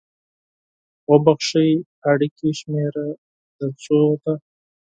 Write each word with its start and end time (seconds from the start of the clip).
اوبښئ! 1.09 1.71
اړیکې 2.11 2.49
شمیره 2.59 3.07
د 3.57 3.59
څو 3.83 3.99
ده؟ 4.23 4.33